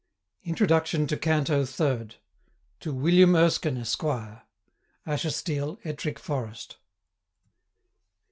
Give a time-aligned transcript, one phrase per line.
[0.45, 2.15] INTRODUCTION TO CANTO THIRD.
[2.79, 4.03] TO WILLIAM ERSKINE, ESQ.
[5.05, 6.77] Ashestiel, Ettrick Forest.